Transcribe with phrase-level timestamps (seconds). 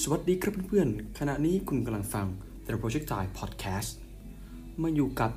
[0.00, 2.26] สวัสดีครับเพื่อนๆ ขณะนี้คุณกำลังฟัง
[2.66, 3.90] The Projectile Podcast
[4.82, 5.30] มาอยู่กับ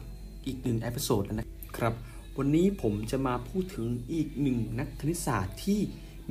[0.45, 1.47] อีกหนึ่ง episode นะ
[1.77, 1.93] ครับ
[2.37, 5.79] วันนี้ผมจะมาพูดถึงอีกหนึ่งนักคณิตศาสตร์ที่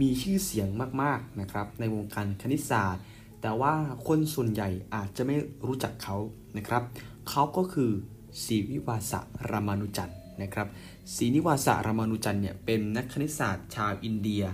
[0.01, 0.69] มีชื่อเสียง
[1.03, 3.03] มากๆนะครับ ในวงการคณิตศาสตร์
[3.43, 3.75] แต่ว่า
[4.07, 5.37] คนส่วนใหญ่อาจจะไม่
[5.67, 6.17] รู้จักเขา
[6.57, 6.83] นะครับ
[7.29, 7.91] เขาก็คือ
[8.45, 9.21] ศรีวิวาสะ
[9.51, 10.69] รามานุจันทร์นะครับ
[11.15, 14.45] ศรีนิวาสะรามานุจันทร์เนี่ยเป็นนักคณิตศาสตร์ชาวอินเดีย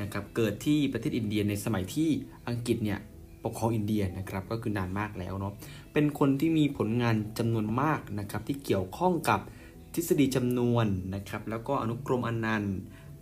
[0.00, 2.08] นะครับเกิดที่ประเทศอินเดียในสมัยที่
[2.48, 2.98] อังกฤษเนี่ย
[3.44, 5.54] ปกครองอินเดียนะครับก็คือนานมากแล้วเนาะ
[5.92, 9.40] เป็นคนที่มีผลงานจำนวนมากนะครับที่เกี่ยวข้องกับ
[9.94, 12.76] ทฤษฎีจำนวนนะครับแล้วก็อนุกรมอนันต์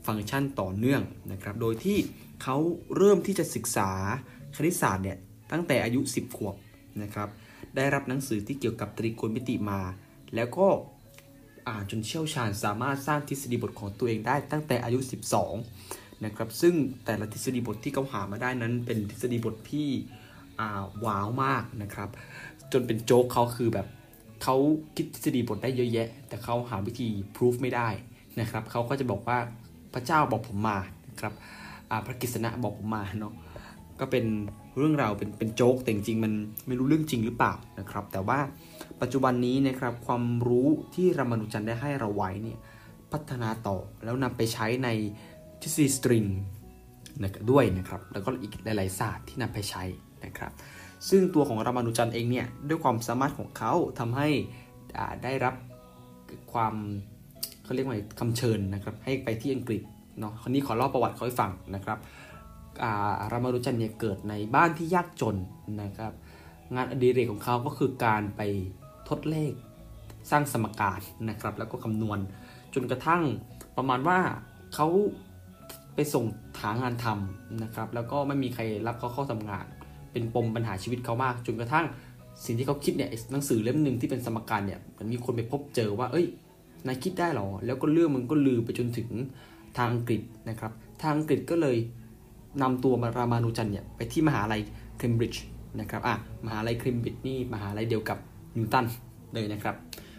[0.07, 1.03] ฟังก์ชันต่อเนื่อง
[1.33, 1.99] นะครับโดยที่
[2.43, 2.57] เขา
[2.97, 3.91] เริ่มที่จะศึกษา
[4.57, 5.19] คณิตศาสตร์เนี่ย
[5.53, 6.55] ตั้งแต่อายุ 10 ขวบ
[7.03, 7.29] นะครับ
[7.77, 9.81] ได้รับหนังสือที่เกี่ยวกับตรีโกณมิติมา
[10.35, 10.67] แล้วก็
[11.69, 14.99] อ่านจนเชี่ยวชาญสามารถสร้างทฤษฎีบทของตัวเองได้ตั้งแต่อายุ
[15.55, 19.89] 12 นะครับซึ่งแต่ละทฤษฎีบทที่เขาหามาได้นั้น เป็นทฤษฎีบทที่
[21.05, 22.09] ว้าวมากนะครับ
[22.73, 23.87] จนเป็นโจ๊กเขาคือแบบ
[24.43, 24.57] เขา
[24.97, 27.89] คิดทฤษฎีบทได้เยอะแยะ แต่เขาหาวิธีพิสูจไม่ได้
[28.41, 29.39] นะครับเขาก็จะบอกว่า
[29.95, 31.33] พระเจ้าบอกผมมานะครับ
[32.07, 33.35] พระกฤษณะบอกผมมาเนาะ
[34.01, 34.25] ก็เป็น
[34.79, 36.33] เรื่องราวเป็นเป็นโจ๊กแต่จริงๆมัน
[36.67, 38.39] ไม่รู้เรื่องจริงหรือเปล่านะครับ แต่ว่า
[39.01, 42.59] ปัจจุบันนี้นะครับความรู้ที่รามานุจันได้ให้เราไว้เนี่ย
[43.13, 44.89] พัฒนาต่อแล้วนำไปใช้ใน
[45.63, 46.25] ทฤษฎีสตริง
[47.23, 49.83] นะครับด้วยนะครับ แล้วก็อีกหลาย ๆ ศาสตร์ที่นำไปใช้
[50.25, 50.53] นะครับ
[51.09, 54.29] ซึ่งตัวของรามานุจันเองเนี่ย ด้วยความสามารถของเขาทำให้
[55.25, 55.55] ได้รับ
[56.53, 56.75] ความ
[57.65, 59.83] เขาเรียกว่าคำเชิญนะครับ ให้ไปที่อังกฤษ
[60.19, 65.37] เนาะคนนี้ขอเล่าประวัติเขาให้ฟังนะครับารามานุจันเนี่ยเกิดในบ้านที่ยากจน
[65.83, 66.13] นะครับ
[66.75, 68.41] งานอดิเรกของเขาก็คือการไป
[69.09, 69.53] ทดเลข
[70.31, 72.19] สร้างสมการนะครับ แล้วก็คำนวณ
[72.75, 73.23] จนกระทั่ง
[73.77, 74.19] ประมาณว่า
[74.75, 74.87] เขา
[75.95, 76.25] ไปส่ง
[76.61, 79.65] หางานทำนะครับ แล้วก็ไม่มีใครรับเขาเข้าทำงาน
[80.13, 81.87] เป็นปมปัญหาชีวิตเขามากจนกระทั่ง
[82.45, 86.27] สิ่งที่เขาคิดเนี่ยหนังสือเล่มหนึ่งที่เป็นสมการเนี่ยมันมีคนไปพบเจอว่า เอ้ย
[86.87, 89.09] นายคิดได้หรอ แล้วก็เรื่องมันก็ลือไปจนถึง
[89.77, 90.73] ทางอังกฤษนะครับ
[91.03, 91.77] ทางอังกฤษก็เลย
[92.63, 94.61] นำตัวรามานุจันเนี่ยไปที่มหาลัย
[94.99, 95.45] เคมบริดจ์
[95.81, 96.17] นะครับอะ
[96.47, 98.19] มหาลัยเคมบริดจ์นี่มหาลัยเดียวกับ
[98.57, 98.87] นิวตัน
[99.35, 99.75] เลยนะครับ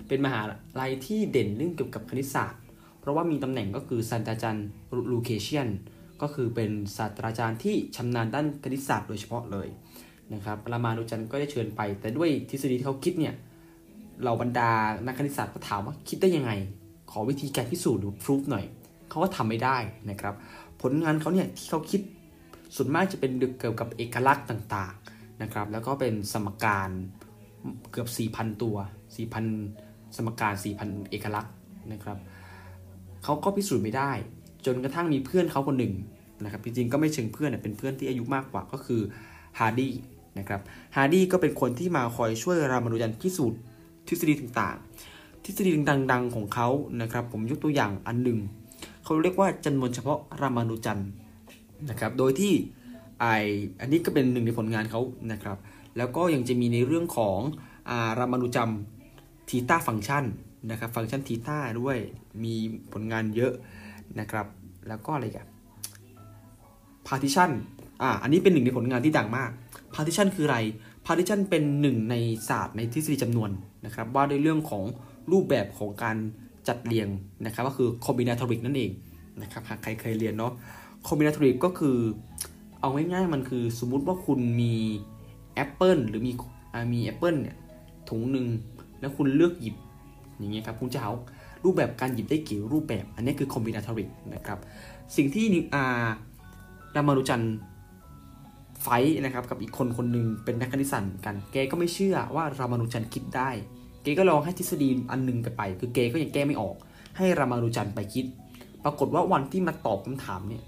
[0.08, 0.41] เป็นมหา
[0.81, 2.62] ลัยที่เด่นเรื่องเกี่ยวกับคณิตศาสตร์
[3.05, 4.67] เพราะว่ามีตำแหน่งก็คือศาสตราจารย์
[5.11, 5.69] ลูเคเชียน
[6.21, 9.67] ก็คือเป็นศาสตราจารย์ที่ชำนาญด้านคณิตศาสตร์โดยเฉพาะเลย
[10.33, 13.33] นะครับรามานุจันก็ได้เชิญไป แต่ด้วยทฤษฎีที่เขาคิดเนี่ย
[14.21, 14.71] เหล่าบรรดา
[15.05, 16.51] นักคณิตศาสตร์ก็ถามว่าคิดได้ยังไง
[17.11, 18.66] ขอวิธีการพิสูจน์หรือพิสูจหน่อย
[19.09, 19.77] เขาก็ทำไม่ได้
[20.09, 20.33] นะครับ
[20.81, 22.01] ผลงานเขาเนี่ยที่เขาคิด
[22.75, 26.89] ส่วนมากจะเป็นเกี่ยวกับเอกลักษณ์ต่างๆนะครับ แล้วก็เป็นสมการ
[27.91, 28.75] เกือบ 4,000 ตัว
[29.45, 31.53] 4,000 สมการ 4,000 เอกลักษณ์
[31.93, 32.17] นะครับ
[33.25, 34.12] เขาก็พิสูจน์ไม่ได้
[34.66, 35.94] จนกระทั่งมีเพื่อนเขาคนหนึ่ง
[36.44, 39.02] นะครับจริงๆก็ไม่เชิงเพื่อนเป็นเพื่อนที่อายุมากกว่าก็คือ
[39.59, 39.94] ฮาร์ดี้
[40.40, 40.62] นะครับ
[40.96, 43.59] ฮาร์ดี้ก็เป็นคนที่มาคอยช่วยรามานุจันพิสูจน์
[44.08, 45.72] ทฤษฎีต่างๆ ทฤษฎี
[46.12, 46.68] ดังๆของเขา
[47.02, 48.40] นะครับ ผมยกตัวอย่างอันหนึ่ง
[49.03, 51.02] เขาเรียกว่าจำนวนเฉพาะรามานุจัน
[51.90, 52.53] นะครับโดยที่
[53.22, 53.25] ไอ
[53.80, 55.58] อันนี้ก็เป็นหนึ่งในผลงานเขานะครับ
[55.97, 57.40] แล้วก็ยังจะมีในเรื่องของ
[57.90, 58.72] อารามานุจัม
[59.50, 60.25] ทีต้าฟังชัน
[60.69, 61.97] นะครับฟังก์ชันทีต้าด้วย
[62.43, 62.53] มี
[62.93, 63.53] ผลงานเยอะ
[64.19, 64.45] นะครับ
[64.88, 65.47] แล้วก็อะไรกัน
[67.07, 67.49] partition
[68.01, 69.49] อ่าอันนี้เป็นหนึ่งในผลงานที่ดังมาก
[69.93, 70.57] partition คืออะไร
[71.05, 72.16] partition เป็นหนึ่งใน
[72.49, 73.49] ศาสตร์ในทฤษฎีจำนวน
[73.85, 74.83] นะครับว่าด้วยเรื่องของ
[75.31, 76.17] รูปแบบของการ
[76.67, 77.07] จัดเรียง
[77.45, 78.91] นะครับก็คือ combinatoric นั่นเอง
[79.41, 80.53] นะครับหากใครเคยเรียนเนาะ
[81.07, 81.97] combinatoric ก็คือ
[82.79, 84.73] เอาง่ายๆมันคือสมมุติว่าคุณมี
[85.55, 86.31] แอปเปิลหรือมี
[86.93, 87.57] มีแอปเปิลเนี่ย
[88.09, 88.47] ถุงหนึ่ง
[88.99, 89.75] แล้วคุณเลือกหยิบ
[90.38, 91.13] อย่างเงี้ยครับคุณจะเอา
[91.63, 94.59] รูปแบบการหยิบได้กี่รูปแบบ อันนี้คือ combinatoric นะครับ
[95.16, 95.84] สิ่งที่อา
[96.96, 97.44] รามานุจัน
[98.84, 98.88] ไฟ
[99.25, 103.50] นะครับกับอีกคนคนหนึ่งเป็นนักคณิตศาสตร์กัน แกก็ไม่เชื่อว่ารามานุจันคิดได้
[104.03, 106.75] เกก็ลองให้ทฤษฎีอันหนึ่งไปไป คือเกก็ยังแก้ไม่ออก
[107.17, 108.25] ให้รามานุจันไปคิด
[108.84, 110.63] ปรากฏว่าวันที่มาตอบคำถามเนี่ย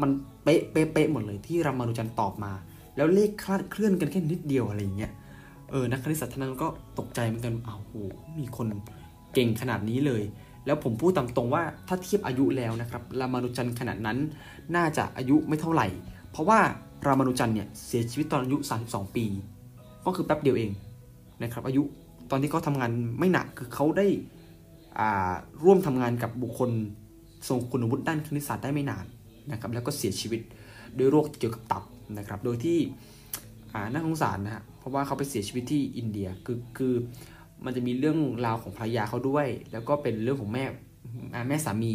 [0.00, 0.10] มัน
[0.42, 2.52] เป๊ะเป๊ะหมดเลยที่รามานุจันตอบมา
[2.96, 5.12] แล้วเลขคลาดเคลื่อนกันแค่นิดเดียวอะไรอย่างเงี้ย
[5.70, 6.68] เออนักคณิตศาสตร์ท่านนั้นก็
[6.98, 7.94] ตกใจเหมือนกันอ้าวโห
[8.38, 8.66] มีคน
[9.34, 10.22] เก่งขนาดนี้เลย
[10.66, 14.18] แล้วผมพูดตามตรงว่าถ้าเทียบอายุแล้วนะครับรามานุจันขนาดนั้น
[14.76, 15.86] น่าจะอายุไม่เท่าไหร่
[16.30, 16.58] เพราะว่า
[17.06, 18.56] รามานุจันเนี่ยเสียชีวิตตอนอายุ
[18.88, 19.24] 32 ปี
[20.04, 20.70] ก็คือแป๊บเดียวเอง
[21.42, 21.82] นะครับอายุ
[22.30, 24.06] ตอนที่เขาทำงานไม่หนักคือเขาได้
[24.98, 25.32] อ่า
[25.64, 26.70] ร่วมทำงานกับบุคคล
[27.48, 29.04] ทรงคุณวุฒิด้านคณิตศาสตร์ได้ไม่นาน
[29.52, 30.40] นะครับแล้วก็เสียชีวิต
[30.98, 31.84] ด้วยโรคเกี่ยวกับตับ
[32.18, 32.78] นะครับโดยที่
[33.92, 36.94] น่าสงสารนะฮะเพราะว่าเขาไปเสียชีวิตที่อินเดียคือคือ
[37.64, 40.64] มันจะมีเรื่องราวของภรรยาเขาด้วย แล้วก็เป็นเรื่องของแม่
[41.48, 41.94] แม่สามี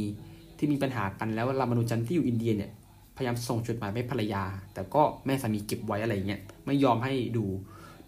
[0.58, 2.72] ที่มีปัญหากันแล้วรามานุจันที่อยู่อินเดียเนี่ย
[3.18, 4.44] พยายามส่งจดหมายไปภรรยา
[4.74, 7.46] แต่ก็แม่สามีเก็บไว้อะไรเงี้ยไม่ยอมให้ดู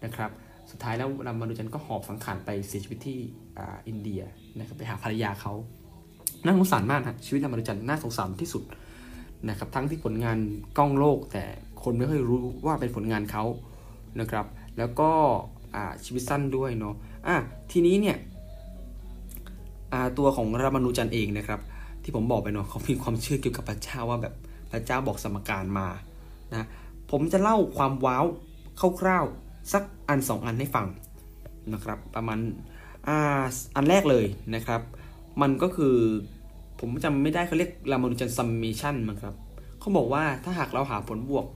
[0.04, 0.30] นะครับ
[0.70, 3.18] สุดท้ายแล้วรามานุจันก็หอบสังขารไปเสียชีวิตที่
[3.58, 4.22] อ่าอินเดีย
[4.58, 5.52] นะครับไปหาภรรยาเขา
[6.44, 8.62] น่าสงสารมากนะชีวิตรามานุจันน่าสงสารที่สุด
[9.48, 10.38] นะครับทั้งที่ผลงาน
[10.78, 11.44] กล้องโลกแต่
[11.88, 13.44] คนไม่ค่อยรู้ว่าเป็นผลงานเขา
[14.20, 14.46] นะครับ
[14.78, 15.10] แล้วก็
[16.04, 16.94] ชีวิตสั้นด้วยเนาะ
[17.26, 17.36] อะ
[17.72, 18.16] ทีนี้เนี่ย
[20.18, 21.60] ตัวของรามานุจันเองนะครับ
[22.02, 24.34] ที่ผมบอกไปเนาะเขามีความเชื่อเกี่ยวกับพระเจ้าว่าแบบ
[24.72, 25.88] พระเจ้าบอกสมการมา
[26.52, 26.66] นะ
[27.10, 28.24] ผมจะเล่าความว้าว
[29.00, 30.86] คร่าวๆสักอันสองอันให้ฟัง
[31.72, 32.38] นะครับประมาณ
[33.06, 33.42] อ่า
[33.76, 34.24] อันแรกเลย
[34.54, 34.80] นะครับ
[35.42, 35.94] มันก็คือ
[36.80, 39.34] ผมจำไม่ได้เขาเรียกรามานุจัน summation มั้งครับ
[39.80, 41.46] เขาบอกว่าถ้าหากเราหาผลบวก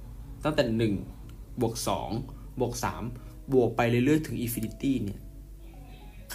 [0.44, 0.92] ตั้งแต่
[1.30, 1.74] 1 บวก
[2.16, 2.72] 2 บวก
[3.12, 5.20] 3 บวกไปเรื่อยๆ ถึง infinity เนี่ย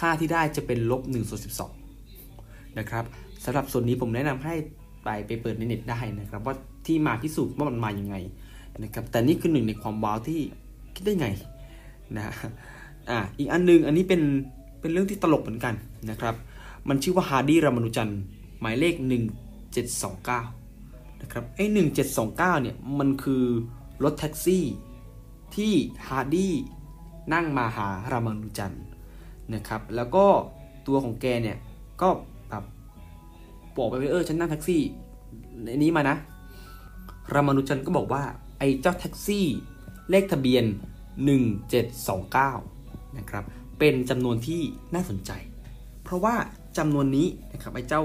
[0.00, 1.40] ค่าที่ได้จะเป็นลบ1ส่วน
[2.08, 3.04] 12 นะครับ
[3.44, 4.54] สำหรับส่วนนี้ผมแนะนำให้
[5.04, 6.54] ไปไปเปิดในเน็ตได้นะครับ ว่า
[6.86, 8.16] ที่มาพิสูจน์ว่ามันมาอย่างไง
[8.82, 10.40] นะครับแต่นี่คือหนึ่งในความว้าวที่
[10.94, 11.28] คิดได้ไง
[12.16, 12.24] นะ
[13.10, 14.22] อ่าอีกอันนึงอันนี้เป็น
[14.80, 15.74] เป็นเรื่องที่ตลกเหมือนกัน
[16.10, 16.34] นะครับ
[16.88, 18.12] มันชื่อว่าฮาร์ดี้รามานุจัน
[18.60, 18.94] หมายเลข
[19.88, 21.64] 1729นะครับไอ้
[22.14, 23.44] 1729เนี่ยมันคือ
[24.04, 24.64] รถแท็กซี่
[25.56, 25.72] ที่
[26.08, 26.54] ฮาร์ดี้
[27.34, 28.76] นั่งมาหารามานุจัน
[29.54, 30.26] นะครับ แล้วก็
[30.86, 31.58] ตัวของแกเนี่ย
[32.00, 32.08] ก็
[32.48, 32.64] แบบ
[33.76, 34.82] บอกไปว่าเออฉันนั่งแท็กซี่
[35.64, 36.16] ในนี้มานะ
[37.34, 38.22] รามานุจันก็บอกว่า
[38.58, 39.46] ไอ้เจ้าแท็กซี่
[40.10, 40.64] เลขทะเบียน
[41.90, 43.44] 1729 นะครับ
[43.78, 44.62] เป็นจำนวนที่
[44.94, 45.30] น่าสนใจ
[46.02, 46.34] เพราะว่า
[46.78, 48.02] จำนวนนี้นะครับไอ้เจ้า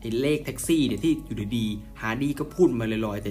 [0.00, 3.30] ไอ้เลขแท็กซี่เนี่ยที่อยู่ดีๆฮาร์ดี้ก็พูดมาลอยๆแต่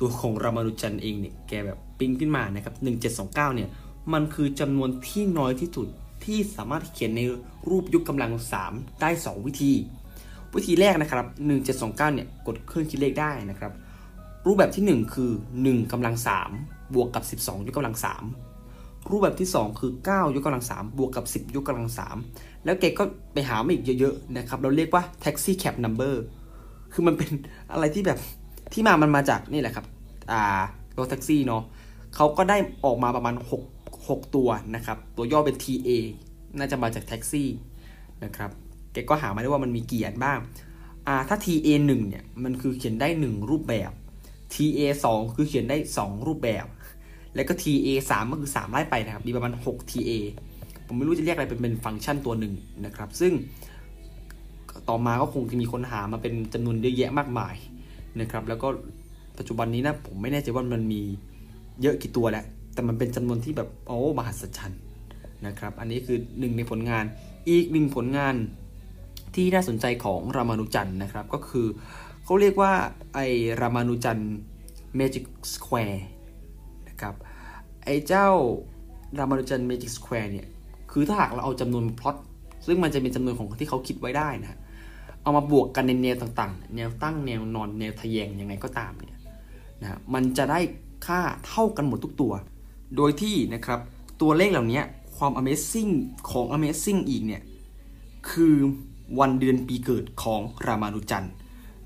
[0.00, 2.74] ตัวของรามานุจันเองเนี่ยแกแบบปิ้งขึ้นมานะครับ
[3.26, 3.68] 1729เนี่ย
[4.12, 5.88] มันคือจำนวนที่น้อยที่สุด
[6.24, 7.20] ที่สามารถเขียนใน
[7.68, 8.32] รูปยกกำลัง
[8.66, 9.72] 3 ได้ 2 วิธี
[10.54, 11.26] วิธีแรกนะครับ
[11.66, 13.72] 1729 เนี่ยกดเครื่องคิดเลขได้นะครับ
[14.46, 15.30] รูปแบบที่ 1 คือ
[15.62, 16.14] 1กำลัง
[16.54, 17.96] 3 บวกกับ 12 ยกกำลัง
[18.52, 21.88] 3 รูปแบบที่ 2 คือ 9 ยกกำลัง 3 บวกกับ 10 ยกกำลัง
[22.26, 26.14] 3 แล้วแกก็ไปหามาอีกเยอะๆนะครับ เราเรียกว่า taxi cab number
[26.92, 27.30] คือมันเป็น
[27.72, 28.18] อะไรที่แบบ
[28.72, 29.86] ที่มามันมาจากนี่แหละครับ
[30.32, 30.42] อ่า
[30.98, 31.62] รถแท็กซี่เนาะ
[32.14, 33.34] เขาก็ได้ออกมาประมาณ
[33.76, 35.90] 6 6 ตัวนะครับ ตัวย่อเป็น TA
[36.58, 37.48] น่าจะมาจากแท็กซี่
[38.24, 38.50] นะครับ
[38.92, 40.38] แกก็หามาได้ว่ามันมีกี่อันบ้าง
[41.06, 43.90] อ่าถ้า TA 1เนี่ยมันคือเขียนได้ 1 รูปแบบ
[44.54, 44.80] TA
[45.12, 46.66] 2 คือเขียนได้ 2 รูปแบบ
[47.34, 50.10] แล้วก็ TA 3ก็คือ 3 ไล่ไปนะครับ มีประมาณ 6 TA
[50.86, 52.54] ผมไม่รู้จะเรียกอะไรเป็นเป็นฟังก์ชันตัวหนึ่ง
[52.84, 53.32] นะครับ ซึ่ง
[54.88, 57.54] ต่อมาก็คงจะมีคนหามาเป็นจำนวนเยอะแยะมากมาย
[58.20, 58.68] นะครับ แล้วก็
[59.38, 61.02] ปัจจุบันนี้นะผมไม่แน่ใจว่ามันมี
[61.82, 62.44] เยอะกี่ตัวแล้ว
[62.74, 64.80] แต่มันเป็นจำนวนที่แบบโอ้มหัศจรรย์
[65.46, 67.04] นะครับ อันนี้คือหนึ่งในผลงาน
[67.48, 68.34] อีกหนึ่งผลงาน
[69.34, 71.66] ที่น่าสนใจของรามานุจันนะครับ ก็คือ
[72.24, 72.72] เขาเรียกว่า
[73.14, 73.18] ไอ
[73.60, 74.20] รามานุจัน
[74.98, 75.98] Magic Square
[76.88, 77.14] นะครับ
[77.84, 78.28] ไอเจ้า
[79.18, 80.46] รามานุจัน Magic Square เนี่ย
[80.92, 82.16] คือถ้าหากเราเอาจำนวนพล็อต
[82.66, 84.58] ซึ่งมันจะเป็นจำนวนของที่เขาคิดไว้ได้นะ
[85.22, 89.20] เอามาบวกกันในแนวต่างๆ แนวตั้งแนวนอนแนวทะแยงยังไงก็ตามเนี่ย
[89.80, 90.60] นะมันจะได้
[91.06, 92.32] ค่าเท่ากันหมดทุกตัว
[92.96, 93.80] โดยที่นะครับ
[94.22, 94.80] ตัวเลขเหล่านี้
[95.16, 95.92] ความ Amazing
[96.30, 97.42] ของ Amazing อีกเนี่ย
[98.30, 98.54] คือ
[99.20, 101.26] วันเดือนปีเกิดของรามานุจัน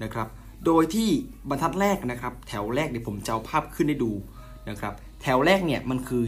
[0.03, 0.29] นะครับ
[0.67, 1.09] โดยที่
[1.49, 4.13] บรรทัดแรกนะครับแถวแรกเดี๋ยวผมจะเอาภาพขึ้นให้ดู
[4.69, 6.25] นะครับแถวแรกเนี่ยมันคือ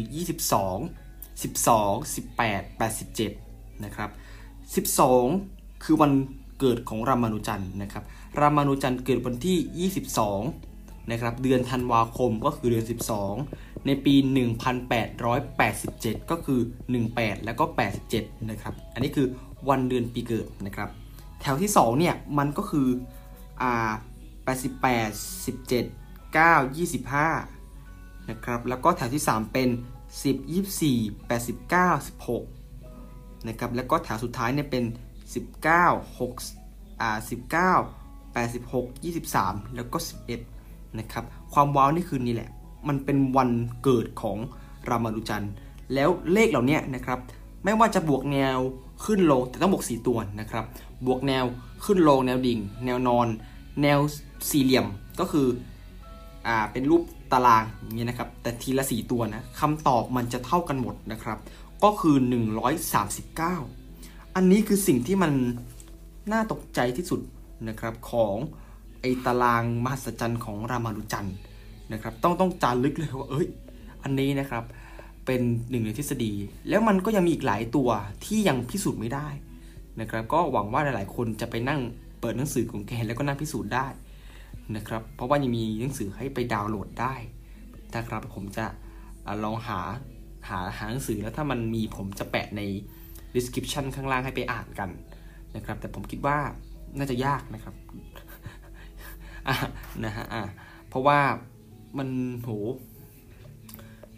[0.83, 2.81] 22 12 18
[3.31, 4.11] 87นะครับ
[5.17, 6.13] 12 คือวัน
[6.61, 8.05] เกิดของรามานุจันนะครับ
[8.41, 9.91] รามานุจันเกิดวันที่
[10.55, 12.85] 22 นะครับเดือนธันวาคมก็คือเดือน
[13.35, 14.15] 12 ในปี
[15.43, 16.61] 1887 ก็คือ
[17.03, 17.65] 18 แล้วก็
[18.09, 19.27] 87 นะครับ อันนี้คือ
[19.69, 20.89] วันเดือนปีเกิดนะครับ
[21.41, 22.89] แถวที่ 2 เนี่ย มันก็คือ
[23.63, 23.93] อ่า
[24.47, 26.47] 88 17 9
[27.37, 29.69] 25 นะครับ แล้วก็แถวที่ 3 เป็น
[30.23, 30.37] 10
[30.93, 32.07] 24 89
[32.59, 34.85] 16 นะครับ แล้วก็แถวสุดท้ายเนี่ยเป็น
[35.33, 37.19] 19 6อ่า
[37.75, 38.85] 19 86
[39.25, 39.99] 23 แล้วก็
[40.49, 42.51] 11 นะครับ ความว้าวนี่คือนี่แหละ
[42.89, 43.51] มันเป็นวัน
[43.83, 44.39] เกิดของ
[44.89, 45.47] รามานุจัน
[45.95, 47.19] แล้วเลขเหล่านี้นะครับ
[47.65, 48.59] ไม่ว่าจะบวกแนว
[49.05, 50.65] ขึ้นลงแต่ต้องบวก 4 ตัวนะครับ
[51.07, 51.45] บวกแนว
[51.85, 53.27] ขึ้นลงแนวดิ่ง แนวนอน
[53.83, 53.99] แนว
[54.51, 54.87] สี่เหลี่ยม
[55.21, 55.47] ก็คือ
[56.47, 57.03] อ่าเป็นรูป
[57.33, 61.39] ตารางอย่างเงี้ยนะครับ แต่ทีละ 4 ตัวนะคำตอบมันจะเท่ากันหมดนะครับ
[61.85, 62.17] ก็คือ
[63.03, 63.84] 139
[64.37, 65.33] อันนี้คือสิ่งที่มัน
[66.33, 67.21] น่าตกใจที่สุด
[67.69, 68.37] นะครับของ
[69.01, 71.31] ไอตารางมหัศจรรย์ของรามานุจัน
[71.93, 73.49] นะครับ ต้องต้องจารึกเลยว่าเอ้ย
[74.03, 74.65] อันนี้นะครับ
[75.27, 76.33] เป็นหนึ่งในทฤษฎี
[76.69, 77.89] แล้วมันก็ยังมีอีกหลายตัว
[78.25, 79.29] ที่ยังพิสูจน์ไม่ได้
[80.01, 81.81] นะครับ ก็หวังว่าหลาย ๆ คนจะไปนั่ง
[82.21, 83.87] เปิดหนังสือของแกแล้วก็นั่งพิสูจน์ได้
[84.77, 87.15] นะครับ เพราะว่ายังมีหนังสือให้ไปดาวน์โหลดได้
[87.97, 88.67] นะครับผมจะ
[89.45, 89.81] ลองหา
[90.49, 92.63] หาหาหนังสือแล้วถ้ามันมีผมจะแปะใน
[93.35, 94.91] description ข้างล่างให้ไปอ่านกัน
[95.57, 96.39] นะครับ แต่ผมคิดว่า
[96.99, 97.75] น่าจะยากนะครับ
[100.05, 100.43] นะฮะอะ
[100.89, 101.19] เพราะว่า
[101.99, 102.09] มัน
[102.43, 102.51] โห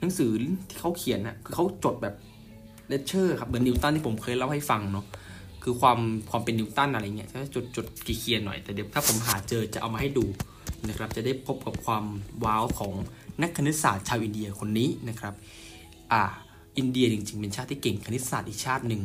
[0.00, 0.30] หนังสือ
[0.68, 2.14] ที่เขาเขียนนะคือเขาจดแบบ
[2.88, 5.06] เลคเชอร์ครับเหมือนนิวตันที่ผมเคยเล่าให้ฟังเนาะ
[5.62, 5.99] คือความ
[6.30, 10.25] ความเป็นนิวตันอะไรเงี้ยจะจดจดขีดเขียนหน่อยแต่เดี๋ยวถ้าผมหาเจอจะเอามาให้ดู
[10.88, 12.04] นะครับ จะได้พบกับความ
[12.44, 12.92] ว้าวของ
[13.42, 15.35] นักคณิตศาสตร์ชาวอินเดียคนนี้นะครับ
[16.12, 16.23] อ่า
[16.78, 19.02] อินเดียจริงๆ เป็นชาติที่เก่งคณิตศาสตร์อีกชาติหนึ่ง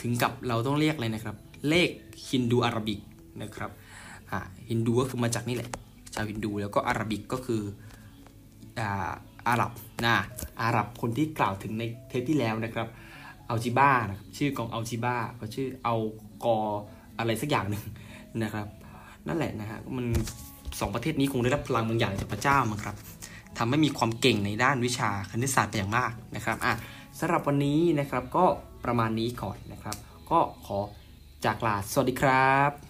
[0.00, 1.36] ถึงกับเราต้องเรียกเลยนะครับ
[1.68, 1.90] เลข
[2.30, 3.00] ฮินดูอาราบิก
[3.42, 3.70] นะครับ
[4.30, 4.38] อ่า
[4.70, 5.70] ฮินดูก็คือมาจากนี่แหละ
[6.14, 7.62] ชาวฮินดูแล้วก็อาราบิกก็คือ
[8.78, 9.12] อ่า
[9.48, 9.72] อาหรับ
[10.04, 10.16] นะ
[10.62, 12.88] อาหรับคนที่กล่าวถึงในเทปที่แล้วนะครับ
[13.48, 15.94] อัลจิบ้านะครับชื่อกองอัลจิบ้าเขาชื่อเอา
[16.44, 16.58] กอ
[17.18, 17.84] อะไรสักอย่างหนึ่ง
[18.42, 18.66] นะครับ
[19.26, 20.06] นั่นแหละนะฮะมัน
[20.80, 22.96] สองประเทศนี้คงได้รับพลังบางอย่างจากพระเจ้ามั้งครับ
[23.58, 26.72] ทำให้มีความเก่งในด้านวิชาคณิตศาสตร์เป็นอย่างมากนะครับอะ
[27.20, 28.44] สำหรับวันนี้นะครับก็
[28.84, 29.96] ประมาณนี้ก่อนนะครับ
[30.30, 30.78] ก็ขอ
[31.44, 32.89] จากลาสวัสดีครับ